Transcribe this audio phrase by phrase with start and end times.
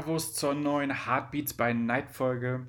[0.00, 2.66] Servus zur neuen Heartbeats by Night Folge.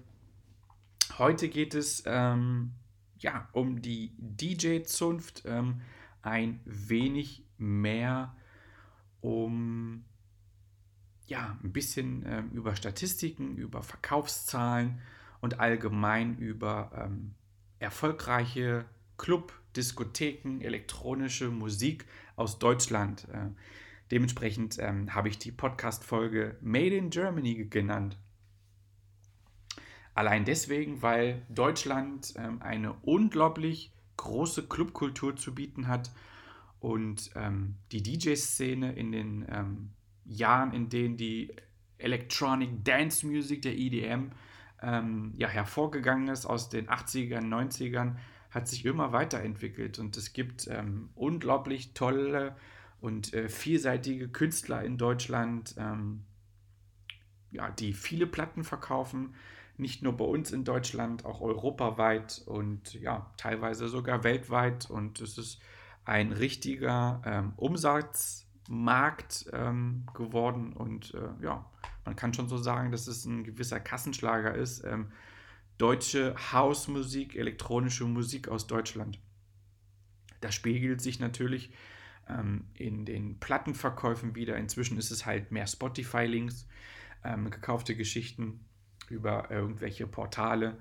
[1.18, 2.73] Heute geht es ähm,
[3.20, 5.79] ja, um die DJ-Zunft, ähm,
[6.23, 8.35] ein wenig mehr
[9.21, 10.04] um
[11.26, 14.99] ja, ein bisschen ähm, über Statistiken, über Verkaufszahlen
[15.40, 17.35] und allgemein über ähm,
[17.79, 18.84] erfolgreiche
[19.16, 23.26] Club, Diskotheken, elektronische Musik aus Deutschland.
[23.32, 23.51] Äh,
[24.12, 28.17] Dementsprechend ähm, habe ich die Podcast-Folge Made in Germany genannt.
[30.13, 36.12] Allein deswegen, weil Deutschland ähm, eine unglaublich große Clubkultur zu bieten hat
[36.82, 39.91] und ähm, die DJ-Szene in den ähm,
[40.26, 41.55] Jahren, in denen die
[41.98, 44.32] Electronic Dance Music, der EDM,
[44.82, 48.15] ähm, ja, hervorgegangen ist aus den 80ern, 90ern,
[48.49, 52.57] hat sich immer weiterentwickelt und es gibt ähm, unglaublich tolle
[53.02, 56.24] und äh, vielseitige Künstler in Deutschland, ähm,
[57.52, 59.35] ja, die viele Platten verkaufen,
[59.77, 64.90] nicht nur bei uns in Deutschland, auch europaweit und ja, teilweise sogar weltweit.
[64.90, 65.59] Und es ist
[66.06, 71.66] ein richtiger ähm, Umsatzmarkt ähm, geworden und äh, ja,
[72.06, 74.84] man kann schon so sagen, dass es ein gewisser Kassenschlager ist.
[74.85, 75.11] Ähm,
[75.78, 79.19] deutsche Hausmusik, elektronische Musik aus Deutschland.
[80.40, 81.72] Das spiegelt sich natürlich
[82.31, 84.57] ähm, in den Plattenverkäufen wieder.
[84.57, 86.67] Inzwischen ist es halt mehr Spotify-Links,
[87.23, 88.61] ähm, gekaufte Geschichten
[89.09, 90.77] über irgendwelche Portale.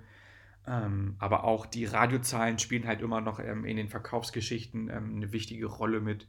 [0.67, 5.33] Ähm, aber auch die Radiozahlen spielen halt immer noch ähm, in den Verkaufsgeschichten ähm, eine
[5.33, 6.27] wichtige Rolle mit.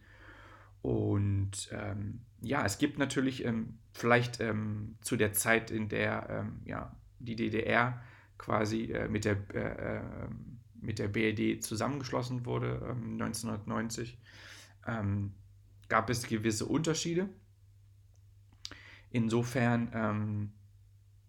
[0.81, 3.45] Und ähm, ja, es gibt natürlich
[3.93, 4.43] vielleicht
[5.01, 8.01] zu der Zeit, in der ja, die DDR
[8.41, 10.01] quasi äh, mit, der, äh, äh,
[10.81, 14.17] mit der BRD zusammengeschlossen wurde, 1990,
[14.87, 15.33] ähm,
[15.89, 17.29] gab es gewisse Unterschiede.
[19.09, 20.51] Insofern ähm,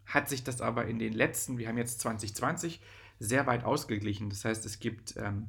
[0.06, 2.80] hat sich das aber in den letzten, wir haben jetzt 2020,
[3.18, 4.30] sehr weit ausgeglichen.
[4.30, 5.48] Das heißt, es gibt, ähm,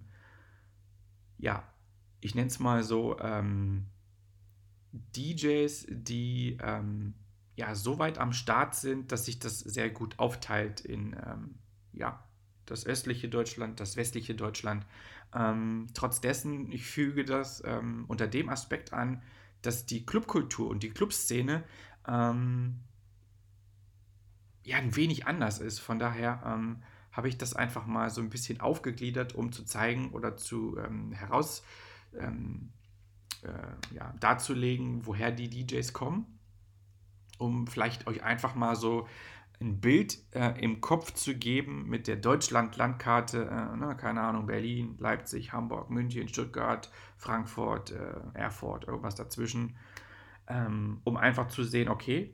[1.38, 1.68] ja,
[2.22, 3.88] ich nenne es mal so, ähm,
[4.92, 7.16] DJs, die ähm,
[7.56, 11.56] ja so weit am Start sind, dass sich das sehr gut aufteilt in ähm,
[11.92, 12.24] ja,
[12.66, 14.86] das östliche Deutschland, das westliche Deutschland.
[15.36, 19.22] Ähm, trotz dessen, ich füge das ähm, unter dem Aspekt an,
[19.62, 21.64] dass die Clubkultur und die Clubszene
[22.08, 22.80] ähm,
[24.64, 25.80] ja ein wenig anders ist.
[25.80, 30.12] Von daher ähm, habe ich das einfach mal so ein bisschen aufgegliedert, um zu zeigen
[30.12, 31.64] oder zu ähm, heraus
[32.18, 32.72] ähm,
[33.44, 36.40] äh, ja, darzulegen, woher die DJs kommen,
[37.38, 39.08] um vielleicht euch einfach mal so
[39.60, 44.96] ein Bild äh, im Kopf zu geben mit der Deutschland-Landkarte, äh, ne, keine Ahnung, Berlin,
[45.00, 49.76] Leipzig, Hamburg, München, Stuttgart, Frankfurt, äh, Erfurt, irgendwas dazwischen,
[50.48, 52.34] ähm, um einfach zu sehen, okay,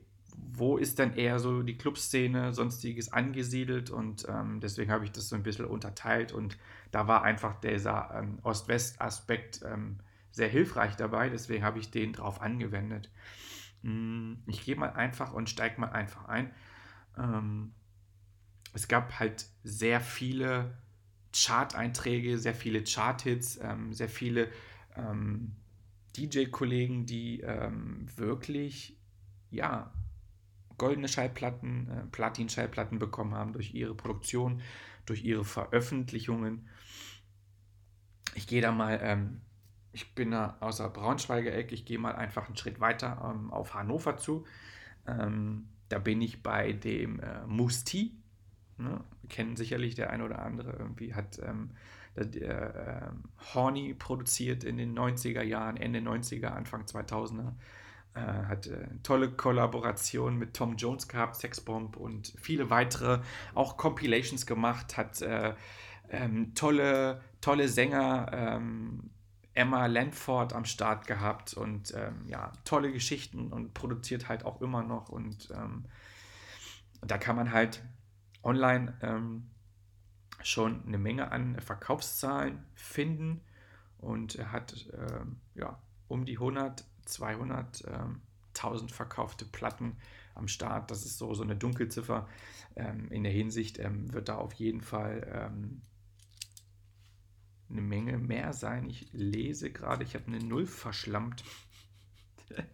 [0.52, 5.28] wo ist denn eher so die Clubszene, sonstiges angesiedelt und ähm, deswegen habe ich das
[5.28, 6.56] so ein bisschen unterteilt und
[6.90, 9.98] da war einfach dieser ähm, Ost-West-Aspekt ähm,
[10.30, 13.10] sehr hilfreich dabei, deswegen habe ich den drauf angewendet.
[13.82, 16.50] Hm, ich gehe mal einfach und steige mal einfach ein.
[17.20, 17.72] Ähm,
[18.72, 20.78] es gab halt sehr viele
[21.32, 24.48] Chart-Einträge, sehr viele Chart-Hits, ähm, sehr viele
[24.96, 25.52] ähm,
[26.16, 28.96] DJ-Kollegen, die ähm, wirklich,
[29.50, 29.92] ja,
[30.78, 34.62] goldene Schallplatten, äh, Platin-Schallplatten bekommen haben durch ihre Produktion,
[35.06, 36.68] durch ihre Veröffentlichungen.
[38.34, 39.40] Ich gehe da mal, ähm,
[39.92, 43.74] ich bin da außer Braunschweiger Eck, ich gehe mal einfach einen Schritt weiter ähm, auf
[43.74, 44.46] Hannover zu.
[45.06, 48.12] Ähm, da bin ich bei dem äh, Musti.
[48.78, 49.04] Ne?
[49.28, 50.72] Kennen sicherlich der eine oder andere.
[50.72, 51.72] Irgendwie hat ähm,
[52.16, 57.52] der, äh, Horny produziert in den 90er Jahren, Ende 90er, Anfang 2000er.
[58.14, 63.20] Äh, hat äh, tolle Kollaboration mit Tom Jones gehabt, Sexbomb und viele weitere,
[63.54, 65.54] auch Compilations gemacht, hat äh,
[66.08, 69.10] ähm, tolle, tolle Sänger, ähm,
[69.54, 74.82] Emma Lanford am Start gehabt und ähm, ja, tolle Geschichten und produziert halt auch immer
[74.82, 75.08] noch.
[75.08, 75.84] Und ähm,
[77.02, 77.82] da kann man halt
[78.42, 79.50] online ähm,
[80.42, 83.40] schon eine Menge an Verkaufszahlen finden.
[83.98, 88.22] und er hat ähm, ja, um die 100, 200, ähm,
[88.56, 89.96] 1000 verkaufte Platten
[90.34, 90.90] am Start.
[90.90, 92.28] Das ist so, so eine Dunkelziffer.
[92.76, 95.50] Ähm, in der Hinsicht ähm, wird da auf jeden Fall
[97.70, 98.88] eine Menge mehr sein.
[98.88, 101.44] Ich lese gerade, ich habe eine Null verschlammt.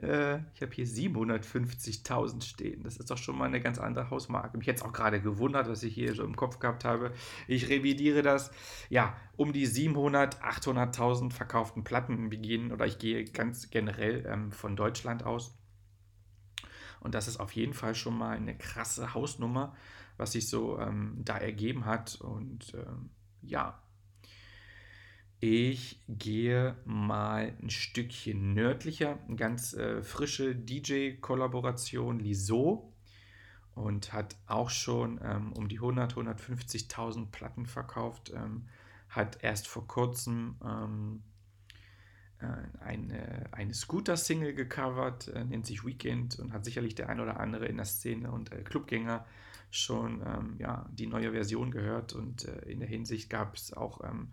[0.00, 2.84] Äh, ich habe hier 750.000 stehen.
[2.84, 4.56] Das ist doch schon mal eine ganz andere Hausmarke.
[4.56, 7.12] Mich jetzt auch gerade gewundert, was ich hier so im Kopf gehabt habe.
[7.48, 8.52] Ich revidiere das.
[8.90, 14.76] Ja, um die 700, 800.000 verkauften Platten beginnen oder ich gehe ganz generell ähm, von
[14.76, 15.58] Deutschland aus.
[17.00, 19.74] Und das ist auf jeden Fall schon mal eine krasse Hausnummer,
[20.16, 22.20] was sich so ähm, da ergeben hat.
[22.20, 23.10] Und ähm,
[23.42, 23.82] ja,
[25.40, 32.92] ich gehe mal ein Stückchen nördlicher, eine ganz äh, frische DJ-Kollaboration Liso
[33.74, 38.32] und hat auch schon ähm, um die 100, 150.000 Platten verkauft.
[38.34, 38.66] Ähm,
[39.08, 41.22] hat erst vor kurzem ähm,
[42.40, 47.40] äh, eine, eine Scooter-Single gecovert, äh, nennt sich Weekend und hat sicherlich der ein oder
[47.40, 49.24] andere in der Szene und äh, Clubgänger
[49.70, 54.02] schon ähm, ja, die neue Version gehört und äh, in der Hinsicht gab es auch
[54.02, 54.32] ähm,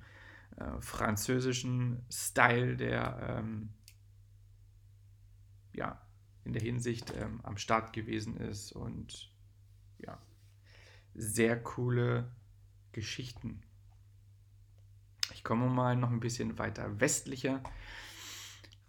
[0.58, 3.70] äh, französischen Style, der ähm,
[5.74, 6.02] ja,
[6.44, 9.32] in der Hinsicht ähm, am Start gewesen ist und
[9.98, 10.18] ja,
[11.14, 12.32] sehr coole
[12.92, 13.62] Geschichten.
[15.34, 17.62] Ich komme mal noch ein bisschen weiter westlicher.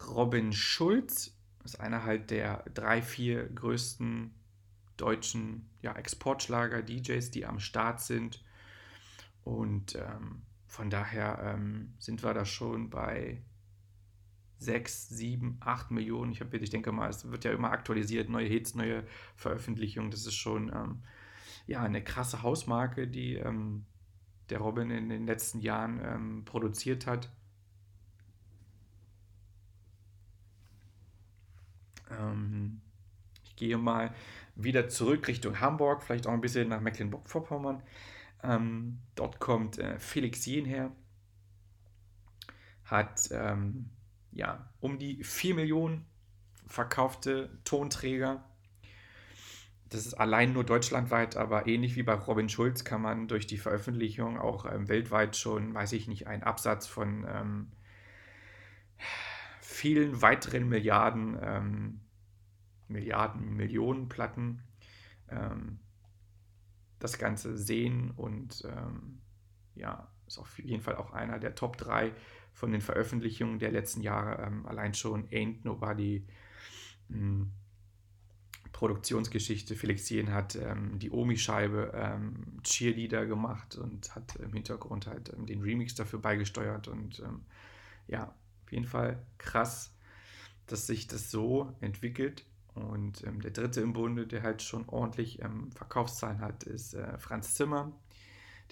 [0.07, 4.33] Robin Schulz ist einer halt der drei, vier größten
[4.97, 8.43] deutschen ja, Exportschlager-DJs, die am Start sind.
[9.45, 10.43] Und ähm,
[10.77, 13.43] von daher ähm, sind wir da schon bei
[14.59, 16.33] 6, 7, 8 Millionen.
[16.33, 19.05] Ich, hab, ich denke mal, es wird ja immer aktualisiert, neue Hits, neue
[19.37, 20.11] Veröffentlichungen.
[20.11, 21.03] Das ist schon ähm,
[21.67, 23.87] ja, eine krasse Hausmarke, die ähm,
[24.51, 27.33] der Robin in den letzten Jahren ähm, produziert hat.
[32.11, 32.83] Ähm,
[33.45, 34.15] ich gehe mal
[34.55, 37.83] wieder zurück Richtung Hamburg, vielleicht auch ein bisschen nach Mecklenburg-Vorpommern.
[38.47, 40.93] Ähm, dort kommt äh, Felix Jen her,
[42.85, 43.91] hat ähm,
[44.31, 46.07] ja, um die 4 Millionen
[46.67, 48.45] verkaufte Tonträger.
[49.89, 53.57] Das ist allein nur deutschlandweit, aber ähnlich wie bei Robin Schulz kann man durch die
[53.57, 57.73] Veröffentlichung auch ähm, weltweit schon, weiß ich nicht, einen Absatz von ähm,
[59.61, 62.01] vielen weiteren Milliarden, ähm,
[62.89, 64.63] Milliarden, Millionen Platten
[65.29, 65.79] ähm,
[67.07, 69.21] das Ganze sehen und ähm,
[69.77, 72.13] ja, ist auf jeden Fall auch einer der Top 3
[72.53, 74.43] von den Veröffentlichungen der letzten Jahre.
[74.43, 76.27] Ähm, allein schon Ain't Nobody,
[77.09, 77.53] hm,
[78.73, 79.77] Produktionsgeschichte.
[79.77, 85.47] Felix Jen hat ähm, die Omi-Scheibe ähm, Cheerleader gemacht und hat im Hintergrund halt ähm,
[85.47, 86.89] den Remix dafür beigesteuert.
[86.89, 87.23] Und
[88.09, 89.95] ja, auf jeden Fall krass,
[90.67, 92.45] dass sich das so entwickelt.
[92.77, 97.17] Und ähm, der dritte im Bunde, der halt schon ordentlich ähm, Verkaufszahlen hat, ist äh,
[97.17, 97.91] Franz Zimmer,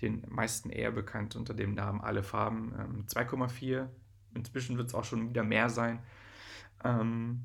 [0.02, 2.74] den meisten eher bekannt unter dem Namen Alle Farben.
[2.78, 3.88] Ähm, 2,4.
[4.34, 6.00] Inzwischen wird es auch schon wieder mehr sein.
[6.84, 7.44] Ähm,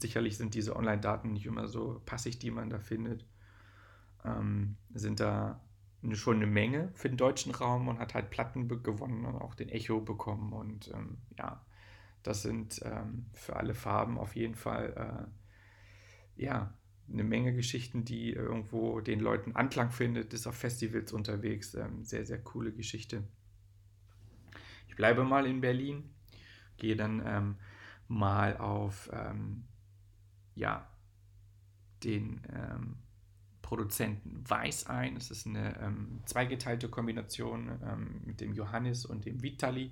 [0.00, 3.24] sicherlich sind diese Online-Daten nicht immer so passig, die man da findet.
[4.24, 5.60] Ähm, sind da
[6.14, 9.68] schon eine Menge für den deutschen Raum und hat halt Platten gewonnen und auch den
[9.68, 10.52] Echo bekommen.
[10.52, 11.64] Und ähm, ja,
[12.24, 12.82] das sind
[13.34, 15.26] für alle Farben auf jeden Fall.
[15.28, 15.43] Äh,
[16.36, 16.72] ja,
[17.12, 21.74] eine Menge Geschichten, die irgendwo den Leuten Anklang findet, ist auf Festivals unterwegs.
[21.74, 23.22] Ähm, sehr, sehr coole Geschichte.
[24.88, 26.10] Ich bleibe mal in Berlin,
[26.76, 27.56] gehe dann ähm,
[28.08, 29.64] mal auf ähm,
[30.54, 30.88] ja,
[32.04, 32.96] den ähm,
[33.60, 35.16] Produzenten Weiß ein.
[35.16, 39.90] Es ist eine ähm, zweigeteilte Kombination ähm, mit dem Johannes und dem Vitali.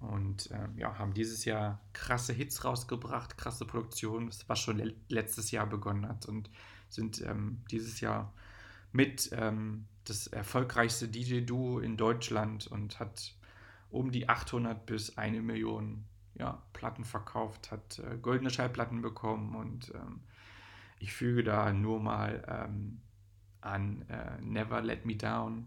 [0.00, 5.50] Und ähm, ja, haben dieses Jahr krasse Hits rausgebracht, krasse Produktion, was schon le letztes
[5.50, 6.26] Jahr begonnen hat.
[6.26, 6.50] Und
[6.88, 8.32] sind ähm, dieses Jahr
[8.92, 13.34] mit ähm, das erfolgreichste DJ-Duo in Deutschland und hat
[13.90, 19.92] um die 800 bis eine Million ja, Platten verkauft, hat äh, goldene Schallplatten bekommen und
[19.94, 20.20] ähm,
[20.98, 23.00] ich füge da nur mal ähm,
[23.60, 25.66] an äh, Never Let Me Down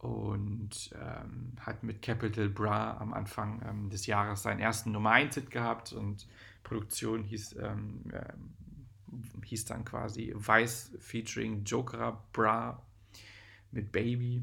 [0.00, 5.34] und ähm, hat mit Capital Bra am Anfang ähm, des Jahres seinen ersten Nummer 1
[5.34, 6.26] Hit gehabt und
[6.62, 12.82] Produktion hieß, ähm, äh, hieß dann quasi Vice featuring Joker Bra
[13.72, 14.42] mit Baby.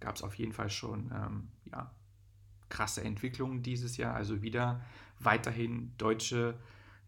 [0.00, 1.88] Gab es auf jeden Fall schon ähm, ja,
[2.68, 4.84] krasse Entwicklungen dieses Jahr, also wieder
[5.20, 6.58] weiterhin deutsche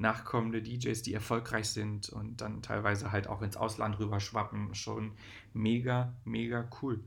[0.00, 5.12] nachkommende DJs, die erfolgreich sind und dann teilweise halt auch ins Ausland rüber schwappen, schon
[5.52, 7.04] mega, mega cool.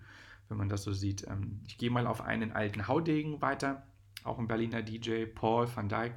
[0.50, 1.28] wenn man das so sieht.
[1.28, 3.84] Ähm, ich gehe mal auf einen alten Haudegen weiter,
[4.24, 6.14] auch ein Berliner DJ, Paul van Dyk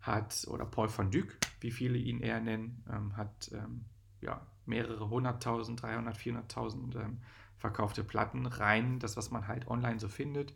[0.00, 3.84] hat, oder Paul van Dyk, wie viele ihn eher nennen, ähm, hat ähm,
[4.20, 7.18] ja, mehrere hunderttausend, 300, 400.000 ähm,
[7.56, 10.54] verkaufte Platten rein, das, was man halt online so findet.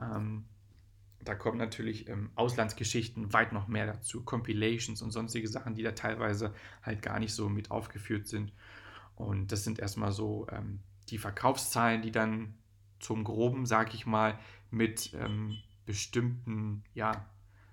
[0.00, 0.44] Ähm,
[1.24, 5.92] da kommen natürlich ähm, Auslandsgeschichten weit noch mehr dazu, Compilations und sonstige Sachen, die da
[5.92, 8.52] teilweise halt gar nicht so mit aufgeführt sind.
[9.16, 12.54] Und das sind erstmal so ähm, die Verkaufszahlen, die dann
[13.00, 14.38] zum Groben, sag ich mal,
[14.70, 17.26] mit ähm, bestimmten ja,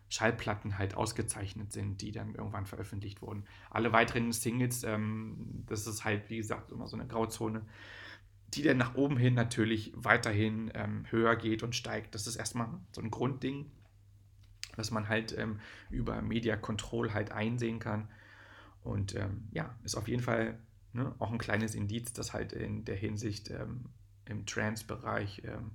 [0.10, 3.46] Schallplatten halt ausgezeichnet sind, die dann irgendwann veröffentlicht wurden.
[3.70, 7.62] Alle weiteren Singles, ähm, das ist halt, wie gesagt, immer so eine Grauzone,
[8.54, 12.16] die dann nach oben hin natürlich weiterhin ähm, höher geht und steigt.
[12.16, 13.72] Das ist erstmal so ein Grundding,
[14.76, 18.10] was man halt ähm, über Media Control halt einsehen kann.
[18.84, 20.58] Und ähm, ja, ist auf jeden Fall
[20.94, 23.86] ne, auch ein kleines Indiz, dass halt in der Hinsicht ähm,
[24.26, 25.72] im Trance-Bereich ähm,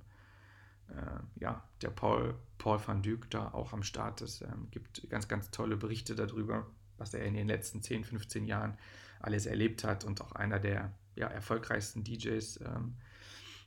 [0.89, 4.41] äh, ja, der Paul, Paul van Dyk da auch am Start ist.
[4.41, 6.67] Ähm, gibt ganz, ganz tolle Berichte darüber,
[6.97, 8.77] was er in den letzten 10, 15 Jahren
[9.19, 12.95] alles erlebt hat und auch einer der ja, erfolgreichsten DJs, ähm,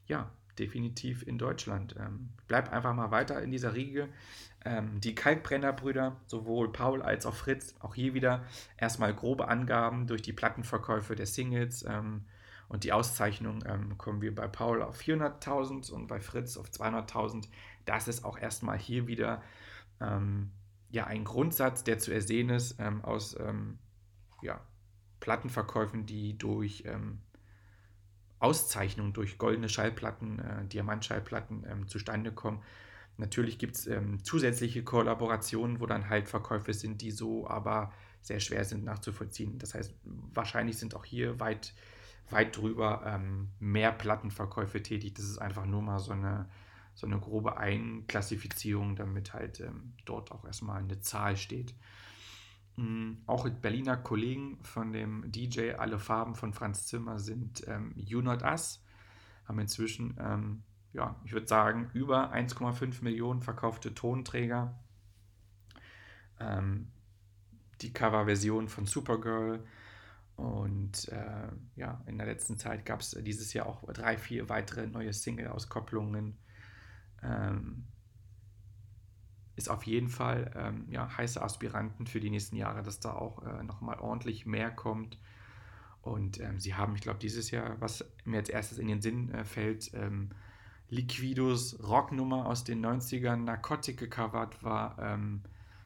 [0.07, 1.97] ja, definitiv in Deutschland.
[1.99, 4.09] Ähm, bleib einfach mal weiter in dieser Riege.
[4.65, 8.45] Ähm, die Kalkbrennerbrüder, sowohl Paul als auch Fritz, auch hier wieder
[8.77, 11.85] erstmal grobe Angaben durch die Plattenverkäufe der Singles.
[11.89, 12.27] Ähm,
[12.69, 17.49] und die Auszeichnung ähm, kommen wir bei Paul auf 400.000 und bei Fritz auf 200.000.
[17.85, 19.43] Das ist auch erstmal hier wieder
[20.01, 20.53] ähm,
[20.91, 23.37] ja, ein Grundsatz, der zu ersehen ist ähm, aus
[24.43, 24.61] ja,
[25.21, 26.85] Plattenverkäufen, die durch
[28.41, 32.63] ähm, Auszeichnung, durch goldene Schallplatten, äh, Diamantschallplatten ähm, zustande kommen.
[33.17, 33.91] Natürlich gibt es
[34.23, 37.93] zusätzliche Kollaborationen, wo dann halt Verkäufe sind, die so aber
[38.23, 39.59] sehr schwer sind nachzuvollziehen.
[39.59, 39.93] Das heißt,
[40.33, 41.75] wahrscheinlich sind auch hier weit
[42.31, 45.15] weit drüber ähm, mehr Plattenverkäufe tätig.
[45.15, 46.49] Das ist einfach nur mal so eine,
[46.95, 51.75] so eine grobe Einklassifizierung, damit halt ähm, dort auch erstmal eine Zahl steht.
[52.81, 53.19] Mhm.
[53.27, 58.43] Auch Berliner Kollegen von dem DJ Alle Farben von Franz Zimmer sind ähm, You Not
[58.43, 58.83] Us,
[59.47, 60.63] haben inzwischen, ähm,
[60.95, 64.81] ja, ich würde sagen, über 1,5 Millionen verkaufte Tonträger.
[66.39, 66.91] Ähm,
[67.83, 69.63] die Coverversion von Supergirl
[70.37, 74.87] und äh, ja, in der letzten Zeit gab es dieses Jahr auch drei, vier weitere
[74.87, 76.39] neue Single-Auskopplungen.
[77.23, 77.85] Ähm,
[79.61, 83.45] ist auf jeden Fall ähm, ja, heiße Aspiranten für die nächsten Jahre, dass da auch
[83.45, 85.19] äh, nochmal ordentlich mehr kommt.
[86.01, 89.31] Und ähm, sie haben, ich glaube, dieses Jahr, was mir als erstes in den Sinn
[89.33, 90.31] äh, fällt, ähm,
[90.89, 94.99] Liquidos Rocknummer aus den 90ern, Narcotic gecovert war.
[94.99, 95.43] Ähm,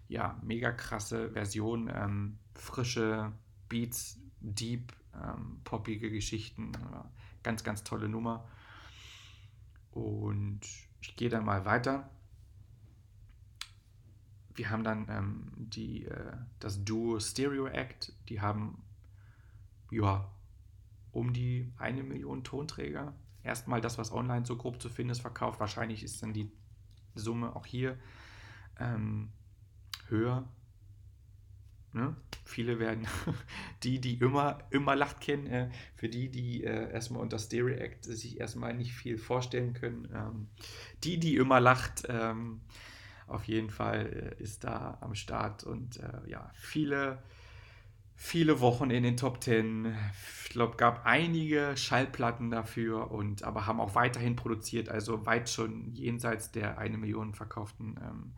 [0.06, 3.32] ja, mega krasse Version, ähm, frische
[3.68, 6.70] Beats, deep, ähm, poppige Geschichten.
[7.42, 8.46] Ganz, ganz tolle Nummer.
[9.90, 10.60] Und
[11.00, 12.08] ich gehe dann mal weiter.
[14.54, 18.12] Wir haben dann ähm, die, äh, das Duo Stereo Act.
[18.28, 18.82] Die haben
[19.90, 20.30] ja
[21.12, 23.14] um die eine Million Tonträger.
[23.42, 25.60] Erstmal das, was online so grob zu finden ist, verkauft.
[25.60, 26.50] Wahrscheinlich ist dann die
[27.14, 27.98] Summe auch hier
[28.78, 29.30] ähm,
[30.08, 30.48] höher.
[31.92, 32.16] Ne?
[32.44, 33.06] Viele werden
[33.82, 38.04] die, die immer, immer lacht kennen, äh, für die, die äh, erstmal unter Stereo Act
[38.04, 40.08] sich erstmal nicht viel vorstellen können.
[40.12, 40.48] Ähm,
[41.04, 42.60] die, die immer lacht, ähm,
[43.26, 47.22] auf jeden Fall äh, ist da am Start und äh, ja, viele,
[48.14, 49.94] viele Wochen in den Top Ten.
[50.44, 55.92] Ich glaube, gab einige Schallplatten dafür und aber haben auch weiterhin produziert, also weit schon
[55.94, 58.32] jenseits der eine Million verkauften ähm,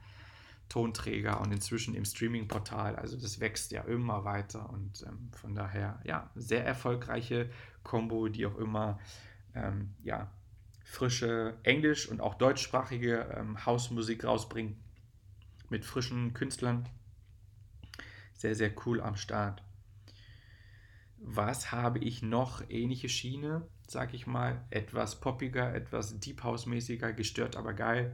[0.69, 2.97] Tonträger und inzwischen im Streaming-Portal.
[2.97, 7.51] Also das wächst ja immer weiter und ähm, von daher, ja, sehr erfolgreiche
[7.83, 8.99] Combo, die auch immer,
[9.55, 10.31] ähm, ja,
[10.87, 14.77] frische englisch- und auch deutschsprachige ähm, Hausmusik rausbringen
[15.69, 16.89] mit frischen Künstlern.
[18.35, 19.63] Sehr, sehr cool am Start.
[21.19, 22.63] Was habe ich noch?
[22.71, 24.65] Ähnliche Schiene, sag ich mal.
[24.71, 28.13] Etwas poppiger, etwas Deep House-mäßiger, gestört, aber geil.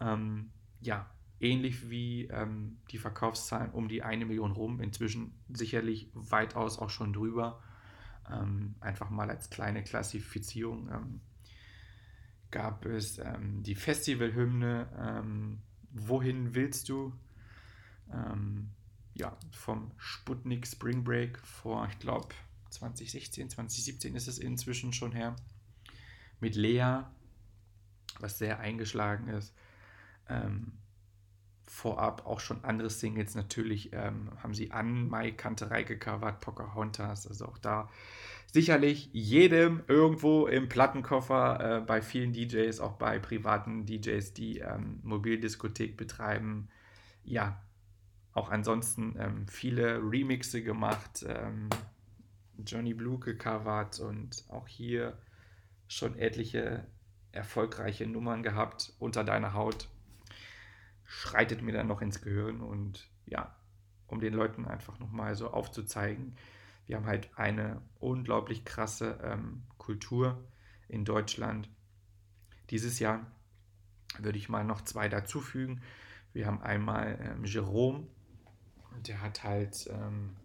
[0.00, 0.50] Ähm,
[0.80, 6.90] ja, ähnlich wie ähm, die Verkaufszahlen um die eine Million rum, inzwischen sicherlich weitaus auch
[6.90, 7.60] schon drüber.
[8.30, 11.20] Ähm, einfach mal als kleine Klassifizierung ähm,
[12.50, 15.58] gab es ähm, die Festivalhymne ähm,
[15.90, 17.12] Wohin willst du?
[18.12, 18.70] Ähm,
[19.14, 22.28] ja, vom Sputnik Spring Break vor, ich glaube,
[22.70, 25.34] 2016, 2017 ist es inzwischen schon her.
[26.40, 27.00] Mit Lea,
[28.20, 29.54] was sehr eingeschlagen ist.
[30.28, 30.72] Ähm,
[31.70, 33.34] vorab auch schon andere Singles.
[33.34, 37.88] Natürlich ähm, haben sie an Mai Kanterei gecovert, Pocahontas, also auch da
[38.52, 45.00] sicherlich jedem irgendwo im Plattenkoffer, äh, bei vielen DJs, auch bei privaten DJs, die ähm,
[45.02, 46.68] Mobildiskothek betreiben.
[47.24, 47.60] Ja,
[48.32, 51.68] auch ansonsten ähm, viele Remixe gemacht, ähm,
[52.64, 55.18] Johnny Blue gecovert und auch hier
[55.86, 56.86] schon etliche
[57.32, 59.88] erfolgreiche Nummern gehabt unter deiner Haut.
[61.10, 63.56] Schreitet mir dann noch ins Gehirn und ja,
[64.08, 66.36] um den Leuten einfach nochmal so aufzuzeigen,
[66.86, 70.42] wir haben halt eine unglaublich krasse ähm, Kultur
[70.86, 71.70] in Deutschland.
[72.70, 73.26] Dieses Jahr
[74.18, 75.82] würde ich mal noch zwei dazufügen.
[76.32, 78.06] Wir haben einmal ähm, Jerome,
[79.06, 80.36] der hat halt ähm,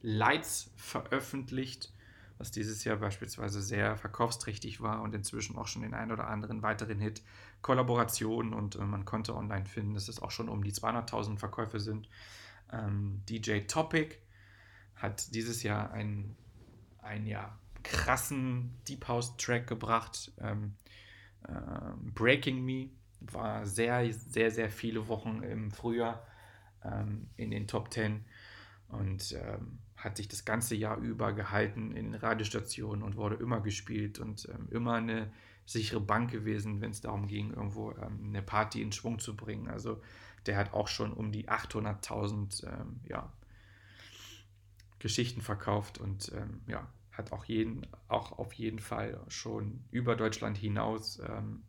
[0.00, 1.92] Lights veröffentlicht,
[2.38, 6.62] was dieses Jahr beispielsweise sehr verkaufsträchtig war und inzwischen auch schon den einen oder anderen
[6.62, 7.22] weiteren Hit.
[7.60, 11.80] Kollaborationen und äh, man konnte online finden, dass es auch schon um die 200.000 Verkäufe
[11.80, 12.08] sind.
[12.72, 14.16] Ähm, DJ Topic
[14.94, 16.36] hat dieses Jahr einen,
[17.02, 20.32] einen ja, krassen Deep House Track gebracht.
[20.38, 20.74] Ähm,
[21.48, 21.52] äh,
[22.14, 22.90] Breaking Me
[23.20, 26.24] war sehr, sehr, sehr viele Wochen im Frühjahr
[26.84, 28.24] ähm, in den Top 10
[28.88, 34.18] und ähm, hat sich das ganze Jahr über gehalten in Radiostationen und wurde immer gespielt
[34.18, 35.30] und ähm, immer eine
[35.66, 39.68] sichere Bank gewesen, wenn es darum ging, irgendwo ähm, eine Party in Schwung zu bringen.
[39.68, 40.00] Also
[40.46, 43.30] der hat auch schon um die 800.000 ähm, ja,
[44.98, 50.56] Geschichten verkauft und ähm, ja, hat auch, jeden, auch auf jeden Fall schon über Deutschland
[50.56, 51.64] hinaus ähm,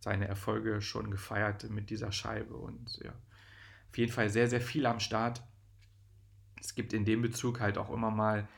[0.00, 3.12] seine Erfolge schon gefeiert mit dieser Scheibe und ja,
[3.90, 5.42] auf jeden Fall sehr, sehr viel am Start.
[6.62, 8.48] Es gibt in dem Bezug halt auch immer mal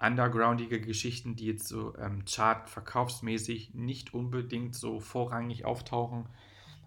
[0.00, 6.26] undergroundige Geschichten, die jetzt so ähm, chart-verkaufsmäßig nicht unbedingt so vorrangig auftauchen,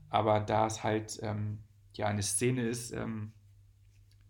[0.10, 1.60] aber da es halt ähm,
[1.94, 3.32] ja eine Szene ist, ähm,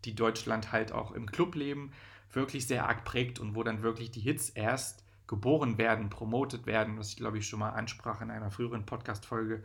[0.05, 1.93] die Deutschland halt auch im Clubleben
[2.31, 6.99] wirklich sehr arg prägt und wo dann wirklich die Hits erst geboren werden, promotet werden,
[6.99, 9.63] was ich glaube ich schon mal ansprach in einer früheren Podcast-Folge,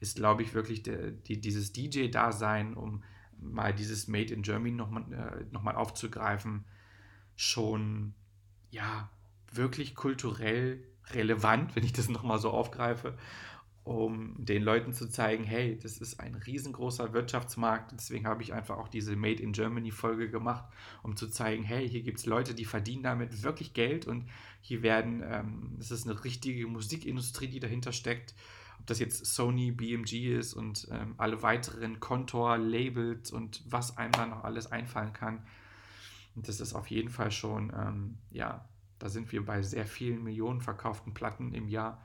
[0.00, 3.04] ist glaube ich wirklich der, die, dieses DJ-Dasein, um
[3.40, 6.64] mal dieses Made in Germany nochmal äh, noch aufzugreifen,
[7.36, 8.14] schon
[8.70, 9.10] ja
[9.52, 13.16] wirklich kulturell relevant, wenn ich das nochmal so aufgreife
[13.88, 17.92] um den Leuten zu zeigen, hey, das ist ein riesengroßer Wirtschaftsmarkt.
[17.92, 20.64] Deswegen habe ich einfach auch diese Made in Germany Folge gemacht,
[21.02, 24.28] um zu zeigen, hey, hier gibt es Leute, die verdienen damit wirklich Geld und
[24.60, 28.34] hier werden, ähm, es ist eine richtige Musikindustrie, die dahinter steckt.
[28.78, 34.12] Ob das jetzt Sony, BMG ist und ähm, alle weiteren Kontor, Labels und was einem
[34.12, 35.42] da noch alles einfallen kann.
[36.34, 38.64] Und das ist auf jeden Fall schon, ähm, ja,
[38.98, 42.02] da sind wir bei sehr vielen Millionen verkauften Platten im Jahr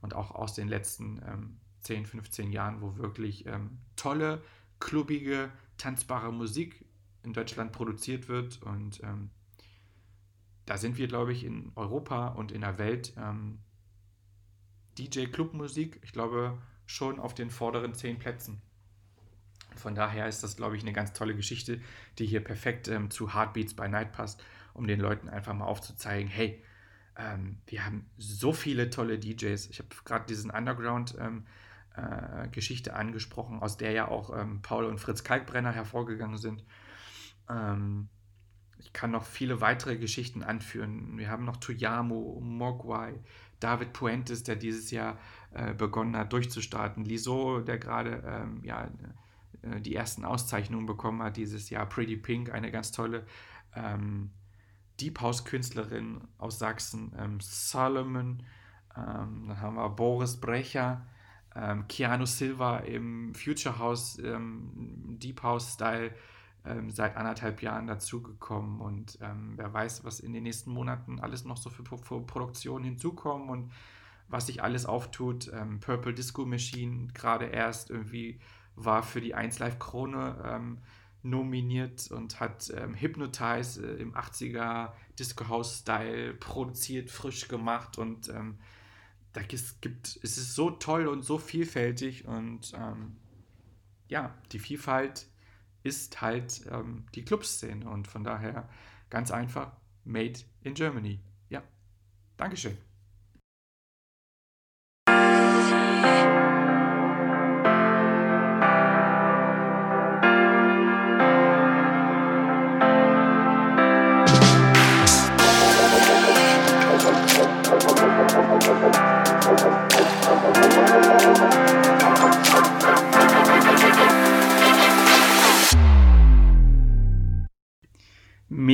[0.00, 4.42] und auch aus den letzten ähm, 10, 15 Jahren, wo wirklich ähm, tolle,
[4.80, 6.84] klubbige, tanzbare Musik
[7.22, 8.62] in Deutschland produziert wird.
[8.62, 9.30] Und ähm,
[10.64, 13.58] da sind wir, glaube ich, in Europa und in der Welt ähm,
[14.98, 18.60] DJ-Clubmusik, ich glaube, schon auf den vorderen zehn Plätzen.
[19.76, 21.80] Von daher ist das, glaube ich, eine ganz tolle Geschichte,
[22.18, 26.30] die hier perfekt ähm, zu Heartbeats by Night passt, um den Leuten einfach mal aufzuzeigen,
[26.30, 26.62] hey,
[27.18, 29.68] ähm, wir haben so viele tolle DJs.
[29.68, 34.98] Ich habe gerade diesen Underground-Geschichte ähm, äh, angesprochen, aus der ja auch ähm, Paul und
[34.98, 36.64] Fritz Kalkbrenner hervorgegangen sind.
[37.48, 38.08] Ähm,
[38.78, 41.16] ich kann noch viele weitere Geschichten anführen.
[41.16, 43.14] Wir haben noch Tuyamo, Mogwai,
[43.60, 45.18] David Puentes, der dieses Jahr
[45.52, 48.88] äh, begonnen hat durchzustarten, Liso, der gerade ähm, ja,
[49.62, 53.26] äh, die ersten Auszeichnungen bekommen hat dieses Jahr, Pretty Pink, eine ganz tolle
[53.74, 54.30] ähm,
[55.00, 58.42] Deep House-Künstlerin aus Sachsen, ähm, Solomon,
[58.96, 61.06] ähm, dann haben wir Boris Brecher,
[61.54, 66.12] ähm, Keanu Silva im Future House, ähm, Deep House-Style
[66.66, 71.44] ähm, seit anderthalb Jahren dazugekommen und ähm, wer weiß, was in den nächsten Monaten alles
[71.44, 73.72] noch so für, für Produktionen hinzukommen und
[74.28, 75.52] was sich alles auftut.
[75.80, 78.40] Purple Disco Machine gerade erst irgendwie
[78.74, 80.80] war für die 1 Live Krone
[81.26, 88.28] nominiert und hat ähm, Hypnotize äh, im 80er Disco House Style produziert, frisch gemacht und
[88.28, 88.58] ähm,
[89.32, 93.16] da gibt, es ist so toll und so vielfältig und ähm,
[94.08, 95.26] ja, die Vielfalt
[95.86, 98.68] ist halt ähm, die Clubszene und von daher
[99.08, 99.72] ganz einfach
[100.04, 101.20] made in Germany.
[101.48, 101.62] Ja,
[102.36, 102.76] Dankeschön.